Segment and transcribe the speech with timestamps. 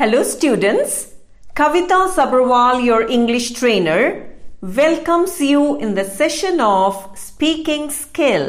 [0.00, 1.12] Hello students,
[1.54, 4.30] Kavita Sabrawal, your English trainer,
[4.62, 8.49] welcomes you in the session of Speaking Skill.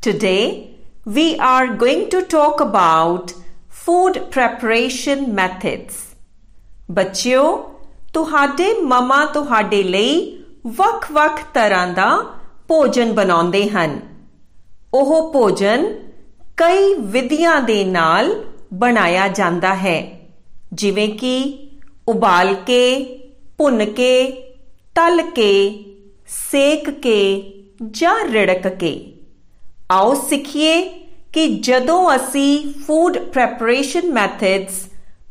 [0.00, 0.74] Today,
[1.04, 3.34] we are going to talk about
[3.68, 5.94] food preparation methods.
[6.90, 7.46] ਬੱਚਿਓ
[8.12, 10.44] ਤੁਹਾਡੇ ਮਮਾ ਤੁਹਾਡੇ ਲਈ
[10.66, 12.10] ਵੱਖ-ਵੱਖ ਤਰ੍ਹਾਂ ਦਾ
[12.68, 14.00] ਭੋਜਨ ਬਣਾਉਂਦੇ ਹਨ
[14.94, 15.92] ਉਹ ਭੋਜਨ
[16.56, 18.44] ਕਈ ਵਿਧੀਆਂ ਦੇ ਨਾਲ
[18.74, 20.17] ਬਣਾਇਆ ਜਾਂਦਾ ਹੈ
[20.72, 21.68] ਜਿਵੇਂ ਕਿ
[22.08, 22.82] ਉਬਾਲ ਕੇ
[23.58, 24.12] ਭੁੰਨ ਕੇ
[24.94, 25.52] ਤਲ ਕੇ
[26.50, 27.20] ਸੇਕ ਕੇ
[27.92, 28.92] ਜਾਂ ਰੜਕ ਕੇ
[29.90, 30.82] ਆਓ ਸਿੱਖੀਏ
[31.32, 34.86] ਕਿ ਜਦੋਂ ਅਸੀਂ ਫੂਡ ਪ੍ਰੈਪਰੇਸ਼ਨ ਮੈਥਡਸ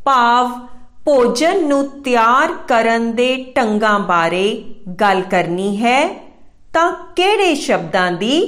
[0.06, 0.52] ਪਾਵ
[1.06, 4.46] ਭੋਜਨ ਨੂੰ ਤਿਆਰ ਕਰਨ ਦੇ ਟੰਗਾਂ ਬਾਰੇ
[5.02, 6.08] ਗੱਲ ਕਰਨੀ ਹੈ
[6.74, 8.42] ਤਾਂ ਕਿਹੜੇ ਸ਼ਬਦਾਂ ਦੀ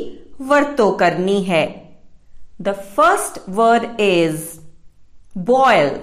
[0.42, 1.66] ਵਰਤੋਂ ਕਰਨੀ ਹੈ
[2.62, 4.44] the first word is
[5.38, 5.90] boil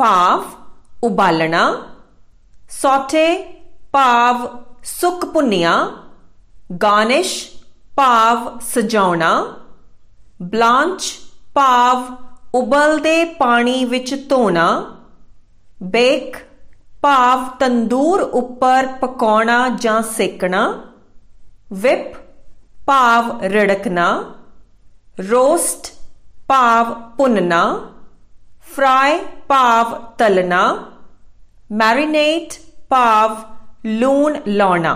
[0.00, 0.44] ਭਾਵ
[1.04, 1.62] ਉਬਾਲਣਾ
[2.72, 3.26] ਸੌਟੇ
[3.92, 4.46] ਭਾਵ
[4.84, 5.72] ਸੁੱਕ ਪੁੰਨਿਆ
[6.82, 7.34] ਗਾਰਨਿਸ਼
[7.96, 9.32] ਭਾਵ ਸਜਾਉਣਾ
[10.42, 11.10] ਬਲਾਂਚ
[11.54, 12.04] ਭਾਵ
[12.54, 14.66] ਉਬਲਦੇ ਪਾਣੀ ਵਿੱਚ ਧੋਣਾ
[15.90, 16.36] ਬੇਕ
[17.02, 20.66] ਭਾਵ ਤੰਦੂਰ ਉੱਪਰ ਪਕਾਉਣਾ ਜਾਂ ਸੇਕਣਾ
[21.72, 22.16] ਵਿਪ
[22.86, 24.10] ਭਾਵ ਰੜਕਣਾ
[25.20, 25.92] ਰੋਸਟ
[26.48, 27.62] ਭਾਵ ਪੁੰਨਣਾ
[28.76, 29.18] ਫਰਾਈ
[29.48, 30.62] ਭਾਵ ਤਲਣਾ
[31.72, 32.54] ਮੈਰੀਨੇਟ
[32.90, 33.36] ਭਾਵ
[33.86, 34.94] ਲੂਣ ਲਾਉਣਾ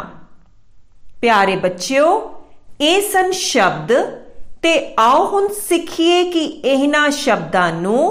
[1.21, 2.09] ਪਿਆਰੇ ਬੱਚਿਓ
[2.81, 3.93] ਇਹ ਸਨ ਸ਼ਬਦ
[4.63, 8.03] ਤੇ ਆਓ ਹੁਣ ਸਿੱਖੀਏ ਕਿ ਇਹਨਾਂ ਸ਼ਬਦਾਂ ਨੂੰ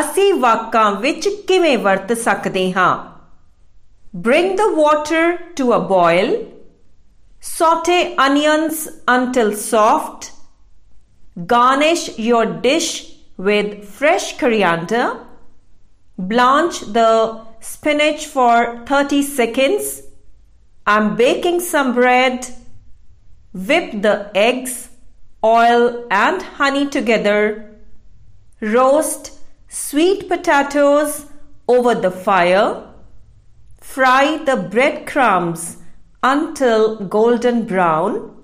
[0.00, 2.96] ਅਸੀਂ ਵਾਕਾਂ ਵਿੱਚ ਕਿਵੇਂ ਵਰਤ ਸਕਦੇ ਹਾਂ
[4.16, 6.36] bring the water to a boil
[7.48, 10.24] sauté onions until soft
[11.50, 12.90] garnish your dish
[13.38, 15.24] with fresh coriander.
[16.18, 20.02] Blanch the spinach for 30 seconds.
[20.86, 22.46] I'm baking some bread.
[23.54, 24.90] Whip the eggs,
[25.42, 27.76] oil, and honey together.
[28.60, 29.38] Roast
[29.68, 31.26] sweet potatoes
[31.68, 32.84] over the fire.
[33.80, 35.78] Fry the breadcrumbs
[36.22, 38.34] until golden brown.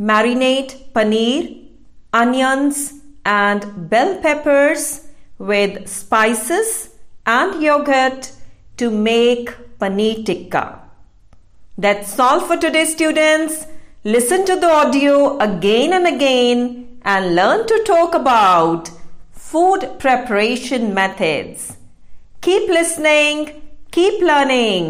[0.00, 1.68] Marinate paneer,
[2.12, 2.97] onions,
[3.36, 5.06] and bell peppers
[5.38, 6.70] with spices
[7.26, 8.32] and yogurt
[8.78, 9.50] to make
[9.80, 10.64] paneer tikka.
[11.76, 13.66] That's all for today, students.
[14.04, 18.90] Listen to the audio again and again and learn to talk about
[19.32, 21.76] food preparation methods.
[22.40, 23.62] Keep listening,
[23.90, 24.90] keep learning.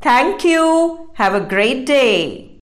[0.00, 1.10] Thank you.
[1.14, 2.50] Have a great day.